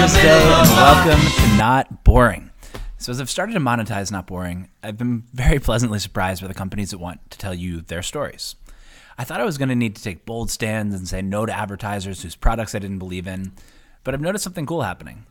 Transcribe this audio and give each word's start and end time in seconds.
Thursday, 0.00 0.30
and 0.30 0.68
welcome 0.70 1.20
to 1.20 1.56
Not 1.58 2.04
Boring. 2.04 2.50
So, 2.96 3.10
as 3.12 3.20
I've 3.20 3.28
started 3.28 3.52
to 3.52 3.60
monetize 3.60 4.10
Not 4.10 4.26
Boring, 4.26 4.70
I've 4.82 4.96
been 4.96 5.24
very 5.34 5.58
pleasantly 5.60 5.98
surprised 5.98 6.40
by 6.40 6.48
the 6.48 6.54
companies 6.54 6.92
that 6.92 6.98
want 6.98 7.30
to 7.30 7.36
tell 7.36 7.52
you 7.52 7.82
their 7.82 8.00
stories. 8.02 8.56
I 9.18 9.24
thought 9.24 9.42
I 9.42 9.44
was 9.44 9.58
going 9.58 9.68
to 9.68 9.74
need 9.74 9.94
to 9.96 10.02
take 10.02 10.24
bold 10.24 10.50
stands 10.50 10.94
and 10.94 11.06
say 11.06 11.20
no 11.20 11.44
to 11.44 11.52
advertisers 11.52 12.22
whose 12.22 12.34
products 12.34 12.74
I 12.74 12.78
didn't 12.78 12.98
believe 12.98 13.26
in, 13.26 13.52
but 14.02 14.14
I've 14.14 14.22
noticed 14.22 14.42
something 14.42 14.64
cool 14.64 14.80
happening. 14.80 15.26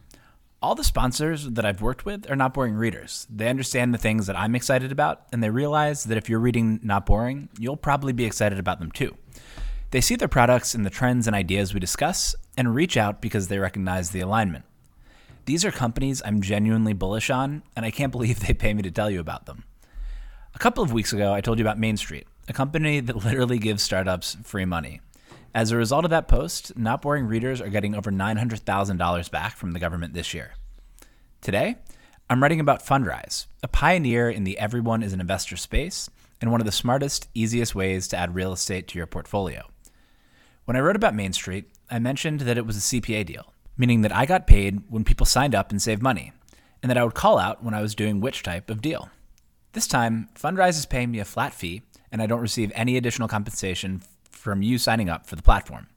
All 0.61 0.75
the 0.75 0.83
sponsors 0.83 1.45
that 1.45 1.65
I've 1.65 1.81
worked 1.81 2.05
with 2.05 2.29
are 2.29 2.35
not 2.35 2.53
boring 2.53 2.75
readers. 2.75 3.25
They 3.27 3.49
understand 3.49 3.91
the 3.91 3.97
things 3.97 4.27
that 4.27 4.37
I'm 4.37 4.53
excited 4.53 4.91
about, 4.91 5.23
and 5.33 5.41
they 5.41 5.49
realize 5.49 6.03
that 6.03 6.17
if 6.19 6.29
you're 6.29 6.37
reading 6.37 6.79
Not 6.83 7.07
Boring, 7.07 7.49
you'll 7.57 7.75
probably 7.75 8.13
be 8.13 8.25
excited 8.25 8.59
about 8.59 8.77
them 8.77 8.91
too. 8.91 9.17
They 9.91 10.01
see 10.01 10.15
their 10.15 10.27
products 10.27 10.75
and 10.75 10.85
the 10.85 10.91
trends 10.91 11.25
and 11.25 11.35
ideas 11.35 11.73
we 11.73 11.79
discuss 11.79 12.35
and 12.55 12.75
reach 12.75 12.95
out 12.95 13.21
because 13.21 13.47
they 13.47 13.57
recognize 13.57 14.11
the 14.11 14.19
alignment. 14.19 14.65
These 15.45 15.65
are 15.65 15.71
companies 15.71 16.21
I'm 16.23 16.41
genuinely 16.41 16.93
bullish 16.93 17.31
on, 17.31 17.63
and 17.75 17.85
I 17.85 17.91
can't 17.91 18.11
believe 18.17 18.39
they 18.39 18.53
pay 18.53 18.73
me 18.73 18.83
to 18.83 18.91
tell 18.91 19.09
you 19.09 19.19
about 19.19 19.47
them. 19.47 19.63
A 20.53 20.59
couple 20.59 20.83
of 20.83 20.93
weeks 20.93 21.11
ago, 21.11 21.33
I 21.33 21.41
told 21.41 21.57
you 21.57 21.65
about 21.65 21.79
MainStreet, 21.79 22.25
a 22.47 22.53
company 22.53 22.99
that 22.99 23.15
literally 23.25 23.57
gives 23.57 23.81
startups 23.81 24.37
free 24.43 24.65
money. 24.65 25.01
As 25.55 25.71
a 25.71 25.77
result 25.77 26.05
of 26.05 26.11
that 26.11 26.27
post, 26.27 26.77
Not 26.77 27.01
Boring 27.01 27.25
readers 27.25 27.59
are 27.59 27.69
getting 27.69 27.95
over 27.95 28.11
$900,000 28.11 29.31
back 29.31 29.55
from 29.55 29.71
the 29.71 29.79
government 29.79 30.13
this 30.13 30.35
year. 30.35 30.53
Today, 31.41 31.77
I'm 32.29 32.43
writing 32.43 32.59
about 32.59 32.85
Fundrise, 32.85 33.47
a 33.63 33.67
pioneer 33.67 34.29
in 34.29 34.43
the 34.43 34.59
everyone 34.59 35.01
is 35.01 35.13
an 35.13 35.21
investor 35.21 35.57
space 35.57 36.11
and 36.39 36.51
one 36.51 36.61
of 36.61 36.65
the 36.65 36.71
smartest, 36.71 37.27
easiest 37.33 37.73
ways 37.73 38.07
to 38.09 38.17
add 38.17 38.35
real 38.35 38.53
estate 38.53 38.87
to 38.89 38.97
your 38.99 39.07
portfolio. 39.07 39.63
When 40.69 40.75
I 40.75 40.81
wrote 40.81 40.95
about 40.95 41.15
MainStreet, 41.15 41.65
I 41.89 41.97
mentioned 41.97 42.41
that 42.41 42.55
it 42.55 42.63
was 42.63 42.77
a 42.77 42.79
CPA 42.79 43.25
deal, 43.25 43.55
meaning 43.75 44.01
that 44.01 44.15
I 44.15 44.27
got 44.27 44.45
paid 44.45 44.83
when 44.87 45.03
people 45.03 45.25
signed 45.25 45.55
up 45.55 45.71
and 45.71 45.81
saved 45.81 46.03
money, 46.03 46.31
and 46.83 46.91
that 46.91 46.97
I 46.99 47.03
would 47.03 47.15
call 47.15 47.39
out 47.39 47.63
when 47.63 47.73
I 47.73 47.81
was 47.81 47.95
doing 47.95 48.21
which 48.21 48.43
type 48.43 48.69
of 48.69 48.79
deal. 48.79 49.09
This 49.71 49.87
time, 49.87 50.29
Fundrise 50.35 50.77
is 50.77 50.85
paying 50.85 51.09
me 51.09 51.17
a 51.17 51.25
flat 51.25 51.55
fee, 51.55 51.81
and 52.11 52.21
I 52.21 52.27
don't 52.27 52.39
receive 52.39 52.71
any 52.75 52.97
additional 52.97 53.27
compensation 53.27 54.03
from 54.29 54.61
you 54.61 54.77
signing 54.77 55.09
up 55.09 55.25
for 55.25 55.35
the 55.35 55.41
platform. 55.41 55.87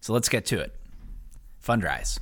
So 0.00 0.12
let's 0.12 0.28
get 0.28 0.44
to 0.46 0.58
it. 0.58 0.74
Fundrise. 1.64 2.18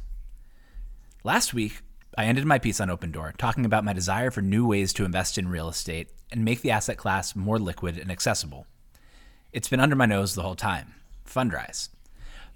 Last 1.25 1.55
week, 1.55 1.81
I 2.19 2.27
ended 2.27 2.45
my 2.45 2.59
piece 2.59 2.79
on 2.79 2.91
Opendoor 2.91 3.39
talking 3.39 3.65
about 3.65 3.87
my 3.87 3.95
desire 3.95 4.31
for 4.31 4.43
new 4.43 4.67
ways 4.67 4.93
to 4.93 5.07
invest 5.07 5.39
in 5.39 5.49
real 5.49 5.71
estate 5.71 6.11
and 6.31 6.45
make 6.45 6.61
the 6.61 6.73
asset 6.73 6.99
class 6.99 7.35
more 7.35 7.59
liquid 7.59 7.97
and 7.97 8.11
accessible. 8.11 8.67
It's 9.51 9.71
been 9.71 9.81
under 9.81 9.97
my 9.97 10.05
nose 10.05 10.35
the 10.35 10.43
whole 10.43 10.57
time. 10.57 10.97
Fundrise. 11.27 11.89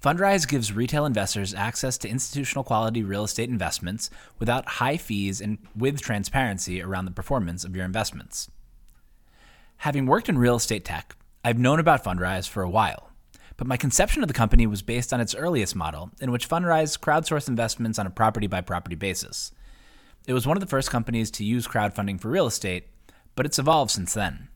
Fundrise 0.03 0.47
gives 0.47 0.73
retail 0.73 1.05
investors 1.05 1.53
access 1.55 1.99
to 1.99 2.09
institutional 2.09 2.63
quality 2.63 3.03
real 3.03 3.25
estate 3.25 3.49
investments 3.49 4.11
without 4.39 4.69
high 4.69 4.97
fees 4.97 5.41
and 5.41 5.59
with 5.75 6.01
transparency 6.01 6.81
around 6.81 7.05
the 7.05 7.11
performance 7.11 7.65
of 7.65 7.75
your 7.75 7.85
investments. 7.85 8.49
Having 9.79 10.07
worked 10.07 10.29
in 10.29 10.39
real 10.39 10.57
estate 10.57 10.85
tech, 10.85 11.17
I've 11.45 11.59
known 11.59 11.81
about 11.81 12.05
Fundrise 12.05 12.49
for 12.49 12.63
a 12.63 12.71
while, 12.71 13.11
but 13.57 13.67
my 13.67 13.77
conception 13.77 14.23
of 14.23 14.29
the 14.29 14.35
company 14.35 14.69
was 14.69 14.83
based 14.83 15.13
on 15.13 15.21
its 15.21 15.35
earliest 15.35 15.75
model, 15.75 16.13
in 16.21 16.31
which 16.31 16.49
Fundrise 16.49 16.99
crowdsourced 16.99 17.49
investments 17.49 17.99
on 17.99 18.07
a 18.07 18.11
property 18.11 18.47
by 18.47 18.61
property 18.61 18.95
basis. 18.95 19.51
It 20.29 20.33
was 20.33 20.47
one 20.47 20.57
of 20.57 20.61
the 20.61 20.69
first 20.69 20.91
companies 20.91 21.31
to 21.33 21.45
use 21.45 21.67
crowdfunding 21.67 22.21
for 22.21 22.29
real 22.29 22.47
estate, 22.47 22.87
but 23.35 23.47
it's 23.47 23.59
evolved 23.59 23.91
since 23.91 24.15
then. 24.15 24.49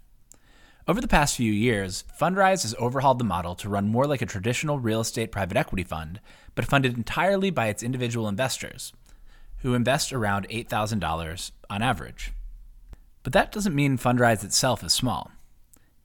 Over 0.89 1.01
the 1.01 1.07
past 1.07 1.37
few 1.37 1.53
years, 1.53 2.03
Fundrise 2.21 2.63
has 2.63 2.75
overhauled 2.77 3.21
the 3.21 3.25
model 3.25 3.55
to 3.57 3.69
run 3.69 3.87
more 3.87 4.05
like 4.05 4.21
a 4.21 4.27
traditional 4.27 4.81
real 4.81 5.01
estate 5.01 5.31
private 5.31 5.57
equity 5.57 5.85
fund, 5.85 6.21
but 6.57 6.65
funded 6.65 6.97
entirely 6.97 7.51
by 7.51 7.69
its 7.69 7.85
individual 7.85 8.27
investors, 8.27 8.93
who 9.59 9.75
invest 9.75 10.13
around 10.13 10.49
$8,000 10.49 11.53
on 11.71 11.83
average. 11.83 12.33
But 13.23 13.33
that 13.33 13.53
doesn't 13.53 13.77
mean 13.77 13.97
Fundrise 13.97 14.43
itself 14.43 14.83
is 14.83 14.93
small. 14.93 15.31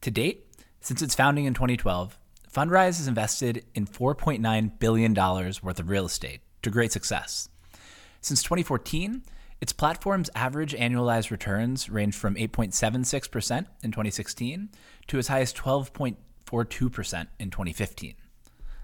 To 0.02 0.12
date, 0.12 0.46
since 0.80 1.02
its 1.02 1.16
founding 1.16 1.46
in 1.46 1.56
2012, 1.56 2.16
Fundrise 2.54 2.98
has 2.98 3.08
invested 3.08 3.66
in 3.74 3.88
$4.9 3.88 4.80
billion 4.80 5.14
worth 5.16 5.80
of 5.80 5.90
real 5.90 6.06
estate 6.06 6.42
to 6.62 6.70
great 6.70 6.92
success. 6.92 7.50
Since 8.22 8.44
2014, 8.44 9.24
its 9.60 9.74
platform's 9.74 10.30
average 10.36 10.74
annualized 10.76 11.32
returns 11.32 11.90
range 11.90 12.16
from 12.16 12.36
8.76% 12.36 13.66
in 13.84 13.92
2016 13.92 14.70
to 15.08 15.18
as 15.18 15.28
high 15.28 15.42
as 15.42 15.54
12.42% 15.54 17.28
in 17.40 17.50
2015. 17.50 18.16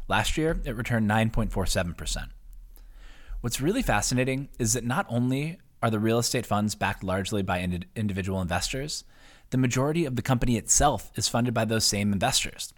Last 0.08 0.38
year, 0.38 0.60
it 0.66 0.76
returned 0.76 1.10
9.47%. 1.10 2.30
What's 3.42 3.62
really 3.62 3.82
fascinating 3.82 4.50
is 4.58 4.74
that 4.74 4.86
not 4.86 5.06
only 5.10 5.60
are 5.82 5.90
the 5.90 6.00
real 6.00 6.18
estate 6.18 6.46
funds 6.46 6.76
backed 6.76 7.04
largely 7.04 7.44
by 7.44 7.60
ind- 7.60 7.86
individual 7.96 8.42
investors, 8.42 9.04
the 9.52 9.58
majority 9.58 10.06
of 10.06 10.16
the 10.16 10.22
company 10.22 10.58
itself 10.58 11.12
is 11.16 11.28
funded 11.28 11.54
by 11.54 11.66
those 11.66 11.86
same 11.86 12.12
investors. 12.14 12.74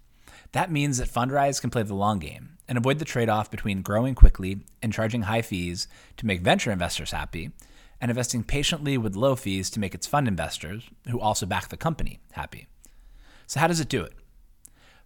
That 0.52 0.70
means 0.70 0.98
that 0.98 1.08
Fundrise 1.08 1.60
can 1.60 1.70
play 1.70 1.82
the 1.82 1.94
long 1.94 2.18
game 2.18 2.58
and 2.68 2.76
avoid 2.76 2.98
the 2.98 3.04
trade 3.04 3.28
off 3.28 3.50
between 3.50 3.82
growing 3.82 4.14
quickly 4.14 4.58
and 4.82 4.92
charging 4.92 5.22
high 5.22 5.42
fees 5.42 5.88
to 6.16 6.26
make 6.26 6.40
venture 6.40 6.70
investors 6.70 7.12
happy 7.12 7.52
and 8.00 8.10
investing 8.10 8.42
patiently 8.42 8.98
with 8.98 9.16
low 9.16 9.36
fees 9.36 9.70
to 9.70 9.80
make 9.80 9.94
its 9.94 10.06
fund 10.06 10.28
investors, 10.28 10.84
who 11.08 11.20
also 11.20 11.46
back 11.46 11.68
the 11.68 11.76
company, 11.76 12.20
happy. 12.32 12.66
So, 13.46 13.60
how 13.60 13.66
does 13.66 13.80
it 13.80 13.88
do 13.88 14.02
it? 14.02 14.12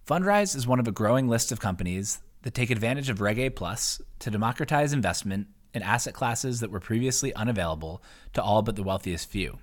Fundrise 0.07 0.57
is 0.57 0.67
one 0.67 0.81
of 0.81 0.89
a 0.89 0.93
growing 0.93 1.29
list 1.29 1.53
of 1.53 1.61
companies 1.61 2.21
that 2.43 2.55
take 2.55 2.71
advantage 2.71 3.09
of 3.09 3.21
Reg 3.21 3.39
A 3.39 3.51
Plus 3.51 4.01
to 4.19 4.31
democratize 4.31 4.93
investment 4.93 5.49
in 5.73 5.83
asset 5.83 6.15
classes 6.15 6.61
that 6.61 6.71
were 6.71 6.81
previously 6.81 7.35
unavailable 7.35 8.03
to 8.33 8.43
all 8.43 8.63
but 8.63 8.77
the 8.77 8.83
wealthiest 8.83 9.29
few. 9.29 9.59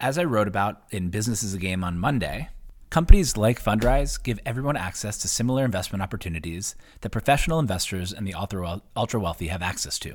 As 0.00 0.18
I 0.18 0.24
wrote 0.24 0.48
about 0.48 0.82
in 0.90 1.10
Business 1.10 1.42
is 1.42 1.54
a 1.54 1.58
Game 1.58 1.82
on 1.82 1.98
Monday, 1.98 2.50
companies 2.90 3.36
like 3.36 3.62
Fundrise 3.62 4.22
give 4.22 4.40
everyone 4.46 4.76
access 4.76 5.18
to 5.18 5.28
similar 5.28 5.64
investment 5.64 6.02
opportunities 6.02 6.74
that 7.02 7.10
professional 7.10 7.58
investors 7.58 8.12
and 8.12 8.26
the 8.26 8.34
ultra 8.34 9.20
wealthy 9.20 9.48
have 9.48 9.62
access 9.62 9.98
to 9.98 10.14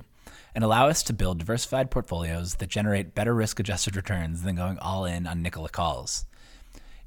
and 0.56 0.64
allow 0.64 0.88
us 0.88 1.04
to 1.04 1.14
build 1.14 1.40
diversified 1.40 1.92
portfolios 1.92 2.56
that 2.56 2.70
generate 2.70 3.16
better 3.16 3.34
risk 3.34 3.60
adjusted 3.60 3.96
returns 3.96 4.44
than 4.44 4.56
going 4.56 4.78
all 4.80 5.06
in 5.06 5.28
on 5.28 5.42
Nikola 5.42 5.70
calls. 5.70 6.26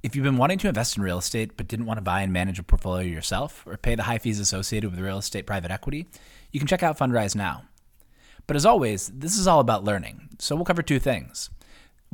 If 0.03 0.15
you've 0.15 0.25
been 0.25 0.37
wanting 0.37 0.59
to 0.59 0.69
invest 0.69 0.97
in 0.97 1.03
real 1.03 1.19
estate 1.19 1.57
but 1.57 1.67
didn't 1.67 1.87
want 1.87 1.99
to 1.99 2.03
buy 2.03 2.23
and 2.23 2.33
manage 2.33 2.59
a 2.59 2.63
portfolio 2.63 3.07
yourself 3.07 3.65
or 3.67 3.77
pay 3.77 3.95
the 3.95 4.05
high 4.05 4.19
fees 4.19 4.39
associated 4.39 4.91
with 4.91 5.01
real 5.01 5.19
estate 5.19 5.47
private 5.47 5.71
equity, 5.71 6.07
you 6.53 6.61
can 6.61 6.69
check 6.69 6.83
out 6.83 6.99
Fundrise 6.99 7.35
now. 7.35 7.65
But 8.47 8.57
as 8.57 8.67
always, 8.67 9.09
this 9.09 9.37
is 9.37 9.49
all 9.49 9.59
about 9.59 9.83
learning, 9.83 10.29
so 10.39 10.55
we'll 10.55 10.65
cover 10.65 10.83
two 10.83 11.01
things. 11.01 11.51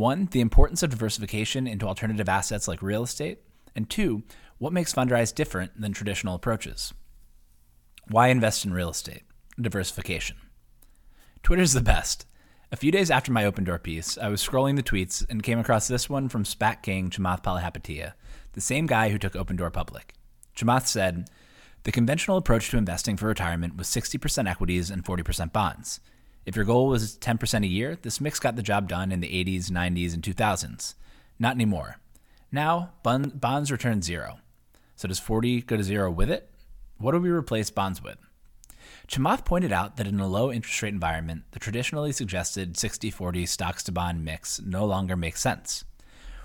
One, 0.03 0.27
the 0.33 0.41
importance 0.41 0.83
of 0.83 0.91
diversification 0.91 1.69
into 1.69 1.87
alternative 1.87 2.29
assets 2.29 2.67
like 2.67 2.83
real 2.83 3.05
estate, 3.05 3.39
and 3.77 3.89
two, 3.89 4.25
what 4.59 4.73
makes 4.73 4.93
Fundrise 4.93 5.33
different 5.33 5.81
than 5.81 5.93
traditional 5.93 6.35
approaches. 6.35 6.93
Why 8.09 8.27
invest 8.27 8.65
in 8.65 8.75
real 8.75 8.91
estate? 8.91 9.23
Diversification. 9.61 10.39
Twitter's 11.45 11.73
the 11.73 11.81
best. 11.81 12.27
A 12.73 12.77
few 12.77 12.91
days 12.91 13.13
after 13.13 13.31
my 13.31 13.45
Opendoor 13.45 13.81
piece, 13.81 14.19
I 14.19 14.27
was 14.27 14.45
scrolling 14.45 14.75
the 14.75 14.83
tweets 14.83 15.25
and 15.31 15.41
came 15.41 15.61
across 15.61 15.87
this 15.87 16.11
one 16.11 16.29
from 16.29 16.43
SPAC 16.43 16.83
King 16.83 17.09
Chamath 17.09 17.45
Palihapitiya, 17.45 18.15
the 18.55 18.61
same 18.61 18.89
guy 18.89 19.11
who 19.11 19.19
took 19.19 19.35
Opendoor 19.35 19.73
public. 19.73 20.15
Chamath 20.57 20.89
said, 20.89 21.31
The 21.85 21.93
conventional 21.93 22.39
approach 22.39 22.71
to 22.71 22.77
investing 22.77 23.17
for 23.17 23.29
retirement 23.29 23.77
was 23.77 23.87
60% 23.87 24.51
equities 24.51 24.91
and 24.91 25.05
40% 25.05 25.53
bonds. 25.53 26.01
If 26.45 26.57
your 26.57 26.65
goal 26.65 26.89
was 26.89 27.17
10% 27.19 27.65
a 27.65 27.69
year, 27.69 27.97
this 28.03 28.21
mix 28.21 28.41
got 28.41 28.57
the 28.57 28.63
job 28.63 28.89
done 28.89 29.13
in 29.13 29.21
the 29.21 29.29
80s, 29.29 29.71
90s, 29.71 30.15
and 30.15 30.23
2000s. 30.23 30.95
Not 31.39 31.55
anymore. 31.55 31.99
Now, 32.51 32.93
bonds 33.03 33.71
return 33.71 34.03
zero. 34.03 34.39
So 34.97 35.09
does 35.09 35.19
40 35.19 35.63
go 35.63 35.77
to 35.77 35.85
zero 35.85 36.11
with 36.11 36.31
it? 36.31 36.51
What 36.99 37.13
do 37.13 37.19
we 37.19 37.31
replace 37.31 37.71
bonds 37.71 38.03
with? 38.03 38.19
Chamath 39.09 39.45
pointed 39.45 39.73
out 39.73 39.97
that 39.97 40.07
in 40.07 40.21
a 40.21 40.27
low 40.27 40.53
interest 40.53 40.81
rate 40.83 40.93
environment, 40.93 41.45
the 41.53 41.59
traditionally 41.59 42.13
suggested 42.13 42.77
60 42.77 43.11
40 43.11 43.47
stocks 43.47 43.83
to 43.85 43.93
bond 43.93 44.25
mix 44.25 44.61
no 44.61 44.85
longer 44.85 45.17
makes 45.17 45.41
sense. 45.41 45.85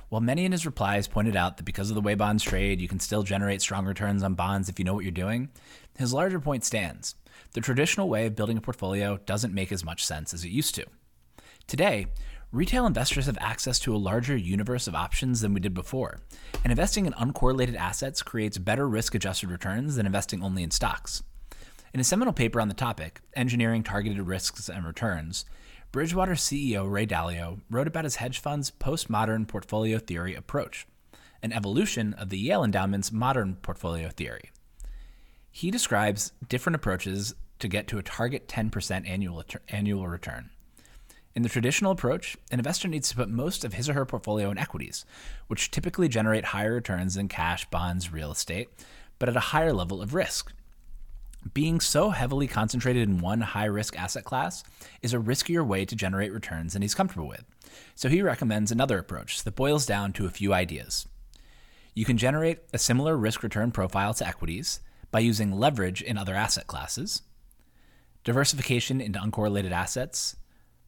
While 0.09 0.21
many 0.21 0.45
in 0.45 0.53
his 0.53 0.65
replies 0.65 1.07
pointed 1.07 1.35
out 1.35 1.57
that 1.57 1.63
because 1.63 1.89
of 1.89 1.95
the 1.95 2.01
way 2.01 2.15
bonds 2.15 2.43
trade, 2.43 2.79
you 2.79 2.87
can 2.87 2.99
still 2.99 3.23
generate 3.23 3.61
strong 3.61 3.85
returns 3.85 4.23
on 4.23 4.35
bonds 4.35 4.69
if 4.69 4.79
you 4.79 4.85
know 4.85 4.93
what 4.93 5.03
you're 5.03 5.11
doing, 5.11 5.49
his 5.97 6.13
larger 6.13 6.39
point 6.39 6.63
stands. 6.63 7.15
The 7.53 7.61
traditional 7.61 8.09
way 8.09 8.25
of 8.25 8.35
building 8.35 8.57
a 8.57 8.61
portfolio 8.61 9.17
doesn't 9.25 9.53
make 9.53 9.71
as 9.71 9.83
much 9.85 10.05
sense 10.05 10.33
as 10.33 10.43
it 10.43 10.49
used 10.49 10.75
to. 10.75 10.85
Today, 11.67 12.07
retail 12.51 12.85
investors 12.85 13.25
have 13.25 13.37
access 13.41 13.79
to 13.79 13.95
a 13.95 13.97
larger 13.97 14.37
universe 14.37 14.87
of 14.87 14.95
options 14.95 15.41
than 15.41 15.53
we 15.53 15.59
did 15.59 15.73
before, 15.73 16.19
and 16.63 16.71
investing 16.71 17.05
in 17.05 17.13
uncorrelated 17.13 17.75
assets 17.75 18.23
creates 18.23 18.57
better 18.57 18.87
risk 18.87 19.15
adjusted 19.15 19.49
returns 19.49 19.95
than 19.95 20.05
investing 20.05 20.41
only 20.41 20.63
in 20.63 20.71
stocks. 20.71 21.23
In 21.93 21.99
a 21.99 22.03
seminal 22.03 22.33
paper 22.33 22.61
on 22.61 22.67
the 22.67 22.73
topic, 22.73 23.21
Engineering 23.35 23.83
Targeted 23.83 24.21
Risks 24.21 24.69
and 24.69 24.85
Returns, 24.85 25.45
Bridgewater 25.91 26.33
CEO 26.33 26.89
Ray 26.89 27.07
Dalio 27.07 27.61
wrote 27.69 27.87
about 27.87 28.03
his 28.03 28.17
hedge 28.17 28.39
fund's 28.39 28.71
postmodern 28.71 29.47
portfolio 29.47 29.97
theory 29.99 30.35
approach, 30.35 30.85
an 31.41 31.53
evolution 31.53 32.13
of 32.13 32.29
the 32.29 32.37
Yale 32.37 32.63
Endowment's 32.63 33.11
modern 33.11 33.55
portfolio 33.55 34.09
theory. 34.09 34.51
He 35.57 35.71
describes 35.71 36.33
different 36.47 36.75
approaches 36.75 37.33
to 37.57 37.67
get 37.67 37.87
to 37.87 37.97
a 37.97 38.03
target 38.03 38.47
10% 38.47 39.09
annual, 39.09 39.43
annual 39.69 40.07
return. 40.07 40.51
In 41.33 41.41
the 41.41 41.49
traditional 41.49 41.91
approach, 41.91 42.37
an 42.51 42.59
investor 42.59 42.87
needs 42.87 43.09
to 43.09 43.15
put 43.15 43.27
most 43.27 43.65
of 43.65 43.73
his 43.73 43.89
or 43.89 43.93
her 43.93 44.05
portfolio 44.05 44.51
in 44.51 44.59
equities, 44.59 45.03
which 45.47 45.71
typically 45.71 46.09
generate 46.09 46.45
higher 46.45 46.75
returns 46.75 47.15
than 47.15 47.27
cash, 47.27 47.67
bonds, 47.71 48.13
real 48.13 48.31
estate, 48.31 48.69
but 49.17 49.29
at 49.29 49.35
a 49.35 49.49
higher 49.49 49.73
level 49.73 49.99
of 49.99 50.13
risk. 50.13 50.53
Being 51.55 51.79
so 51.79 52.11
heavily 52.11 52.45
concentrated 52.45 53.09
in 53.09 53.17
one 53.17 53.41
high 53.41 53.65
risk 53.65 53.97
asset 53.97 54.25
class 54.25 54.63
is 55.01 55.15
a 55.15 55.17
riskier 55.17 55.65
way 55.65 55.85
to 55.85 55.95
generate 55.95 56.33
returns 56.33 56.73
than 56.73 56.83
he's 56.83 56.93
comfortable 56.93 57.27
with. 57.27 57.45
So 57.95 58.09
he 58.09 58.21
recommends 58.21 58.71
another 58.71 58.99
approach 58.99 59.43
that 59.43 59.55
boils 59.55 59.87
down 59.87 60.13
to 60.13 60.27
a 60.27 60.29
few 60.29 60.53
ideas. 60.53 61.07
You 61.95 62.05
can 62.05 62.19
generate 62.19 62.59
a 62.73 62.77
similar 62.77 63.17
risk 63.17 63.41
return 63.41 63.71
profile 63.71 64.13
to 64.13 64.27
equities 64.27 64.81
by 65.11 65.19
using 65.19 65.51
leverage 65.51 66.01
in 66.01 66.17
other 66.17 66.35
asset 66.35 66.67
classes, 66.67 67.21
diversification 68.23 68.99
into 68.99 69.19
uncorrelated 69.19 69.71
assets, 69.71 70.35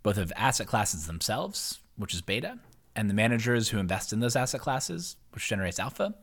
both 0.03 0.17
of 0.17 0.33
asset 0.35 0.67
classes 0.67 1.07
themselves, 1.07 1.79
which 1.95 2.13
is 2.13 2.21
beta, 2.21 2.59
and 2.95 3.09
the 3.09 3.13
managers 3.13 3.69
who 3.69 3.77
invest 3.77 4.11
in 4.11 4.19
those 4.19 4.35
asset 4.35 4.61
classes, 4.61 5.15
which 5.31 5.47
generates 5.47 5.79
alpha, 5.79 6.15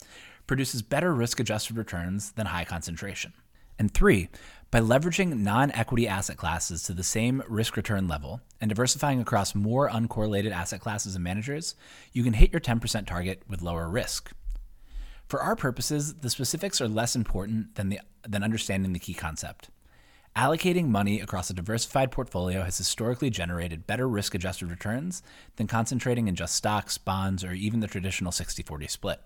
produces 0.46 0.82
better 0.82 1.14
risk 1.14 1.40
adjusted 1.40 1.76
returns 1.76 2.32
than 2.32 2.46
high 2.46 2.64
concentration. 2.64 3.32
And 3.78 3.92
three, 3.92 4.28
by 4.70 4.80
leveraging 4.80 5.38
non 5.38 5.70
equity 5.72 6.08
asset 6.08 6.36
classes 6.36 6.82
to 6.84 6.92
the 6.92 7.04
same 7.04 7.42
risk 7.48 7.76
return 7.76 8.08
level 8.08 8.40
and 8.60 8.68
diversifying 8.68 9.20
across 9.20 9.54
more 9.54 9.88
uncorrelated 9.90 10.50
asset 10.50 10.80
classes 10.80 11.14
and 11.14 11.24
managers, 11.24 11.74
you 12.12 12.24
can 12.24 12.32
hit 12.32 12.52
your 12.52 12.60
10% 12.60 13.06
target 13.06 13.42
with 13.48 13.62
lower 13.62 13.88
risk. 13.88 14.32
For 15.28 15.42
our 15.42 15.56
purposes, 15.56 16.14
the 16.14 16.30
specifics 16.30 16.80
are 16.80 16.86
less 16.86 17.16
important 17.16 17.74
than, 17.74 17.88
the, 17.88 18.00
than 18.26 18.44
understanding 18.44 18.92
the 18.92 19.00
key 19.00 19.14
concept. 19.14 19.70
Allocating 20.36 20.88
money 20.88 21.20
across 21.20 21.50
a 21.50 21.54
diversified 21.54 22.12
portfolio 22.12 22.62
has 22.62 22.78
historically 22.78 23.30
generated 23.30 23.86
better 23.86 24.06
risk 24.06 24.34
adjusted 24.34 24.70
returns 24.70 25.22
than 25.56 25.66
concentrating 25.66 26.28
in 26.28 26.36
just 26.36 26.54
stocks, 26.54 26.98
bonds, 26.98 27.42
or 27.42 27.52
even 27.52 27.80
the 27.80 27.86
traditional 27.86 28.30
60 28.30 28.62
40 28.62 28.86
split. 28.86 29.20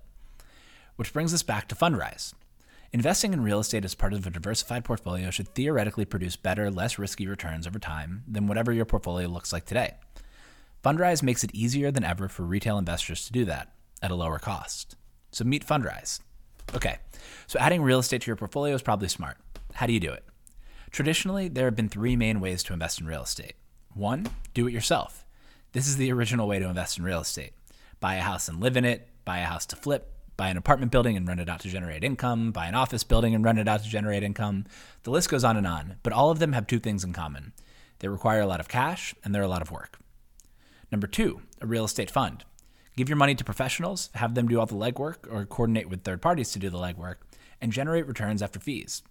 Which 0.97 1.13
brings 1.13 1.35
us 1.35 1.43
back 1.43 1.69
to 1.69 1.75
Fundrise. 1.75 2.33
Investing 2.93 3.33
in 3.33 3.43
real 3.43 3.61
estate 3.61 3.85
as 3.85 3.95
part 3.95 4.13
of 4.13 4.27
a 4.27 4.31
diversified 4.31 4.85
portfolio 4.85 5.31
should 5.31 5.55
theoretically 5.55 6.05
produce 6.05 6.37
better, 6.37 6.71
less 6.71 6.99
risky 6.99 7.27
returns 7.27 7.67
over 7.67 7.79
time 7.79 8.23
than 8.27 8.47
whatever 8.47 8.73
your 8.73 8.85
portfolio 8.85 9.29
looks 9.29 9.53
like 9.53 9.67
today. 9.67 9.95
Fundrise 10.83 11.23
makes 11.23 11.45
it 11.45 11.55
easier 11.55 11.91
than 11.91 12.05
ever 12.05 12.29
for 12.29 12.45
retail 12.45 12.79
investors 12.79 13.27
to 13.27 13.33
do 13.33 13.45
that 13.45 13.73
at 14.01 14.11
a 14.11 14.15
lower 14.15 14.39
cost. 14.39 14.97
So 15.31 15.45
meet 15.45 15.67
Fundrise. 15.67 16.21
Okay, 16.75 16.99
so 17.47 17.59
adding 17.59 17.83
real 17.83 17.99
estate 17.99 18.23
to 18.23 18.27
your 18.27 18.37
portfolio 18.37 18.75
is 18.75 18.83
probably 18.83 19.09
smart. 19.09 19.37
How 19.75 19.87
do 19.87 19.93
you 19.93 20.01
do 20.01 20.13
it? 20.13 20.25
Traditionally, 20.91 21.49
there 21.49 21.67
have 21.67 21.77
been 21.77 21.89
three 21.89 22.17
main 22.17 22.41
ways 22.41 22.63
to 22.65 22.73
invest 22.73 23.01
in 23.01 23.07
real 23.07 23.23
estate. 23.23 23.55
One, 23.95 24.27
do 24.55 24.67
it 24.67 24.73
yourself. 24.73 25.25
This 25.73 25.87
is 25.87 25.97
the 25.97 26.13
original 26.13 26.49
way 26.49 26.59
to 26.59 26.69
invest 26.69 26.99
in 26.99 27.05
real 27.05 27.21
estate. 27.21 27.53
Buy 28.01 28.17
a 28.17 28.23
house 28.23 28.49
and 28.49 28.61
live 28.61 28.77
in 28.77 28.85
it, 28.85 29.09
buy 29.25 29.39
a 29.39 29.47
house 29.47 29.67
to 29.67 29.77
flip, 29.77 30.13
buy 30.37 30.49
an 30.49 30.57
apartment 30.57 30.91
building 30.91 31.17
and 31.17 31.29
rent 31.29 31.41
it 31.41 31.49
out 31.49 31.61
to 31.61 31.69
generate 31.69 32.03
income, 32.03 32.51
buy 32.51 32.67
an 32.67 32.75
office 32.75 33.05
building 33.05 33.35
and 33.35 33.45
rent 33.45 33.59
it 33.59 33.69
out 33.69 33.83
to 33.83 33.89
generate 33.89 34.23
income. 34.23 34.65
The 35.03 35.11
list 35.11 35.29
goes 35.29 35.45
on 35.45 35.57
and 35.57 35.67
on, 35.67 35.97
but 36.03 36.13
all 36.13 36.31
of 36.31 36.39
them 36.39 36.53
have 36.53 36.67
two 36.67 36.79
things 36.79 37.05
in 37.05 37.13
common 37.13 37.53
they 38.01 38.09
require 38.09 38.41
a 38.41 38.47
lot 38.47 38.61
of 38.61 38.69
cash 38.69 39.15
and 39.23 39.35
they're 39.35 39.43
a 39.43 39.49
lot 39.49 39.63
of 39.63 39.71
work. 39.71 39.99
Number 40.91 41.07
two, 41.07 41.43
a 41.61 41.67
real 41.67 41.85
estate 41.85 42.11
fund. 42.11 42.45
Give 43.01 43.09
your 43.09 43.17
money 43.17 43.35
to 43.35 43.45
professionals, 43.45 44.11
have 44.13 44.35
them 44.35 44.47
do 44.47 44.61
all 44.61 44.67
the 44.67 44.75
legwork 44.75 45.27
or 45.33 45.47
coordinate 45.47 45.89
with 45.89 46.05
third 46.05 46.21
parties 46.21 46.53
to 46.53 46.59
do 46.59 46.69
the 46.69 46.77
legwork, 46.77 47.15
and 47.59 47.73
generate 47.73 48.07
returns 48.07 48.43
after 48.43 48.61
fees. 48.61 49.03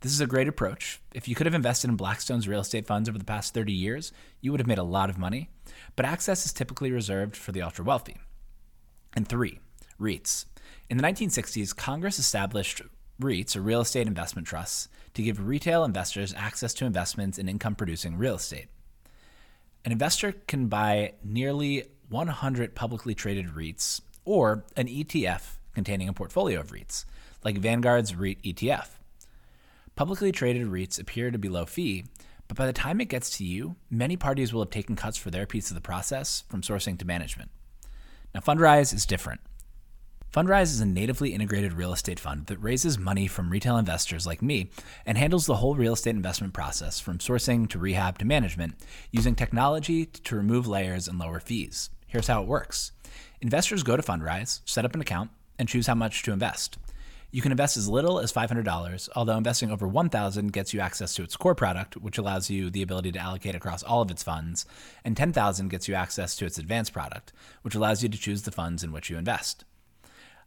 This 0.00 0.12
is 0.12 0.20
a 0.20 0.28
great 0.28 0.46
approach. 0.46 1.00
If 1.12 1.26
you 1.26 1.34
could 1.34 1.46
have 1.46 1.54
invested 1.56 1.90
in 1.90 1.96
Blackstone's 1.96 2.46
real 2.46 2.60
estate 2.60 2.86
funds 2.86 3.08
over 3.08 3.18
the 3.18 3.24
past 3.24 3.52
30 3.52 3.72
years, 3.72 4.12
you 4.40 4.52
would 4.52 4.60
have 4.60 4.68
made 4.68 4.78
a 4.78 4.84
lot 4.84 5.10
of 5.10 5.18
money, 5.18 5.50
but 5.96 6.06
access 6.06 6.46
is 6.46 6.52
typically 6.52 6.92
reserved 6.92 7.36
for 7.36 7.50
the 7.50 7.62
ultra 7.62 7.84
wealthy. 7.84 8.20
And 9.16 9.26
three, 9.26 9.58
REITs. 10.00 10.44
In 10.88 10.96
the 10.96 11.02
1960s, 11.02 11.74
Congress 11.74 12.20
established 12.20 12.82
REITs, 13.20 13.56
or 13.56 13.60
real 13.60 13.80
estate 13.80 14.06
investment 14.06 14.46
trusts, 14.46 14.88
to 15.14 15.22
give 15.24 15.44
retail 15.44 15.82
investors 15.82 16.32
access 16.36 16.72
to 16.74 16.84
investments 16.86 17.38
in 17.38 17.48
income 17.48 17.74
producing 17.74 18.16
real 18.16 18.36
estate. 18.36 18.68
An 19.84 19.90
investor 19.90 20.30
can 20.30 20.68
buy 20.68 21.14
nearly 21.24 21.88
100 22.12 22.74
publicly 22.74 23.14
traded 23.14 23.48
REITs 23.48 24.00
or 24.24 24.64
an 24.76 24.86
ETF 24.86 25.56
containing 25.74 26.08
a 26.08 26.12
portfolio 26.12 26.60
of 26.60 26.70
REITs, 26.70 27.04
like 27.42 27.58
Vanguard's 27.58 28.14
REIT 28.14 28.42
ETF. 28.42 28.88
Publicly 29.96 30.30
traded 30.30 30.68
REITs 30.68 31.00
appear 31.00 31.30
to 31.30 31.38
be 31.38 31.48
low 31.48 31.66
fee, 31.66 32.04
but 32.48 32.56
by 32.56 32.66
the 32.66 32.72
time 32.72 33.00
it 33.00 33.08
gets 33.08 33.36
to 33.38 33.44
you, 33.44 33.76
many 33.90 34.16
parties 34.16 34.52
will 34.52 34.62
have 34.62 34.70
taken 34.70 34.94
cuts 34.94 35.16
for 35.16 35.30
their 35.30 35.46
piece 35.46 35.70
of 35.70 35.74
the 35.74 35.80
process 35.80 36.44
from 36.48 36.60
sourcing 36.60 36.98
to 36.98 37.06
management. 37.06 37.50
Now, 38.34 38.40
Fundrise 38.40 38.94
is 38.94 39.06
different. 39.06 39.40
Fundrise 40.32 40.72
is 40.72 40.80
a 40.80 40.86
natively 40.86 41.34
integrated 41.34 41.74
real 41.74 41.92
estate 41.92 42.18
fund 42.18 42.46
that 42.46 42.56
raises 42.56 42.98
money 42.98 43.26
from 43.26 43.50
retail 43.50 43.76
investors 43.76 44.26
like 44.26 44.40
me 44.40 44.70
and 45.04 45.18
handles 45.18 45.44
the 45.44 45.56
whole 45.56 45.74
real 45.74 45.92
estate 45.92 46.16
investment 46.16 46.54
process 46.54 46.98
from 46.98 47.18
sourcing 47.18 47.68
to 47.68 47.78
rehab 47.78 48.16
to 48.18 48.24
management 48.24 48.74
using 49.10 49.34
technology 49.34 50.06
to 50.06 50.34
remove 50.34 50.66
layers 50.66 51.06
and 51.06 51.18
lower 51.18 51.38
fees. 51.38 51.90
Here's 52.12 52.26
how 52.26 52.42
it 52.42 52.46
works 52.46 52.92
investors 53.40 53.82
go 53.82 53.96
to 53.96 54.02
Fundrise, 54.02 54.60
set 54.66 54.84
up 54.84 54.94
an 54.94 55.00
account, 55.00 55.30
and 55.58 55.66
choose 55.66 55.86
how 55.86 55.94
much 55.94 56.22
to 56.24 56.32
invest. 56.32 56.76
You 57.30 57.40
can 57.40 57.52
invest 57.52 57.78
as 57.78 57.88
little 57.88 58.18
as 58.18 58.30
$500, 58.30 59.08
although 59.16 59.38
investing 59.38 59.70
over 59.70 59.88
$1,000 59.88 60.52
gets 60.52 60.74
you 60.74 60.80
access 60.80 61.14
to 61.14 61.22
its 61.22 61.38
core 61.38 61.54
product, 61.54 61.96
which 61.96 62.18
allows 62.18 62.50
you 62.50 62.68
the 62.68 62.82
ability 62.82 63.12
to 63.12 63.18
allocate 63.18 63.54
across 63.54 63.82
all 63.82 64.02
of 64.02 64.10
its 64.10 64.22
funds, 64.22 64.66
and 65.06 65.16
$10,000 65.16 65.70
gets 65.70 65.88
you 65.88 65.94
access 65.94 66.36
to 66.36 66.44
its 66.44 66.58
advanced 66.58 66.92
product, 66.92 67.32
which 67.62 67.74
allows 67.74 68.02
you 68.02 68.10
to 68.10 68.18
choose 68.18 68.42
the 68.42 68.52
funds 68.52 68.84
in 68.84 68.92
which 68.92 69.08
you 69.08 69.16
invest. 69.16 69.64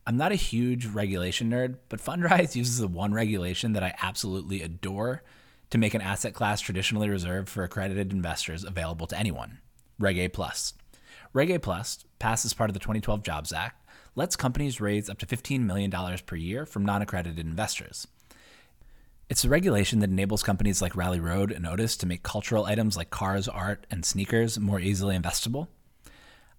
I'm 0.06 0.18
not 0.18 0.32
a 0.32 0.36
huge 0.36 0.86
regulation 0.86 1.50
nerd, 1.50 1.78
but 1.90 2.00
Fundrise 2.00 2.56
uses 2.56 2.78
the 2.78 2.88
one 2.88 3.12
regulation 3.12 3.74
that 3.74 3.84
I 3.84 3.96
absolutely 4.04 4.62
adore 4.62 5.24
to 5.72 5.80
make 5.80 5.96
an 5.96 6.02
asset 6.02 6.36
class 6.36 6.62
traditionally 6.62 7.10
reserved 7.10 7.50
for 7.50 7.64
accredited 7.64 8.14
investors 8.14 8.64
available 8.64 9.08
to 9.08 9.18
anyone 9.18 9.58
Reg 9.98 10.18
A. 10.20 10.28
Plus. 10.28 10.74
Reg 11.36 11.52
A 11.52 11.60
Plus, 11.60 12.06
passed 12.18 12.46
as 12.46 12.54
part 12.54 12.70
of 12.70 12.74
the 12.74 12.80
2012 12.80 13.22
Jobs 13.22 13.52
Act, 13.52 13.86
lets 14.16 14.38
companies 14.38 14.80
raise 14.80 15.10
up 15.10 15.18
to 15.18 15.26
$15 15.26 15.66
million 15.66 15.92
per 16.26 16.38
year 16.38 16.66
from 16.66 16.86
non 16.86 17.02
accredited 17.02 17.46
investors. 17.46 18.08
It's 19.28 19.44
a 19.44 19.50
regulation 19.50 20.00
that 20.00 20.10
enables 20.10 20.44
companies 20.44 20.82
like 20.82 20.96
Rally 20.96 21.20
Road 21.20 21.52
and 21.52 21.68
Otis 21.68 21.98
to 21.98 22.06
make 22.06 22.24
cultural 22.24 22.64
items 22.64 22.96
like 22.96 23.10
cars, 23.10 23.50
art, 23.50 23.86
and 23.92 24.06
sneakers 24.06 24.58
more 24.58 24.80
easily 24.80 25.14
investable. 25.14 25.68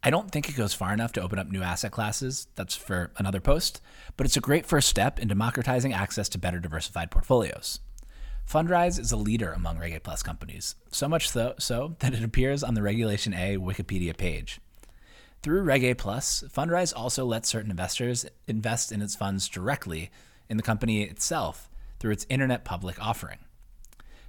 I 0.03 0.11
don't 0.11 0.31
think 0.31 0.47
it 0.51 0.57
goes 0.57 0.75
far 0.75 0.93
enough 0.93 1.13
to 1.13 1.23
open 1.23 1.39
up 1.39 1.51
new 1.51 1.63
asset 1.63 1.91
classes. 1.91 2.47
That's 2.55 2.77
for 2.77 3.13
another 3.17 3.41
post, 3.41 3.81
but 4.19 4.27
it's 4.27 4.37
a 4.37 4.41
great 4.41 4.67
first 4.67 4.91
step 4.91 5.19
in 5.19 5.29
democratizing 5.29 5.95
access 5.95 6.29
to 6.29 6.39
better 6.39 6.61
diversified 6.61 7.11
portfolios. 7.11 7.81
Fundrise 8.47 9.01
is 9.01 9.11
a 9.11 9.17
leader 9.17 9.55
among 9.55 9.79
Reg 9.79 9.95
A 9.95 10.01
Plus 10.01 10.23
companies, 10.23 10.75
so 10.93 11.09
much 11.09 11.31
so, 11.31 11.55
so 11.59 11.97
that 12.01 12.13
it 12.13 12.23
appears 12.23 12.63
on 12.63 12.75
the 12.75 12.83
Regulation 12.83 13.33
A 13.33 13.57
Wikipedia 13.57 14.15
page. 14.15 14.61
Through 15.47 15.63
Reg 15.63 15.85
A 15.85 15.95
Plus, 15.95 16.43
Fundrise 16.53 16.93
also 16.97 17.25
lets 17.25 17.49
certain 17.49 17.71
investors 17.71 18.27
invest 18.49 18.91
in 18.91 19.01
its 19.01 19.15
funds 19.15 19.49
directly 19.49 20.11
in 20.49 20.57
the 20.57 20.63
company 20.65 21.05
itself 21.05 21.71
through 22.01 22.11
its 22.11 22.27
internet 22.29 22.65
public 22.65 23.01
offering. 23.01 23.39